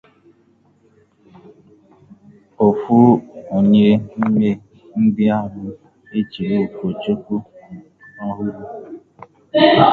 [2.67, 2.99] otu
[3.55, 4.49] onye n'ime
[5.03, 5.63] ndị ahụ
[6.17, 7.35] e chiri ụkọchukwu
[8.25, 8.63] ọhụrụ